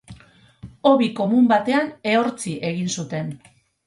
[0.91, 3.29] Hobi komun batean ehortzi egin zuten.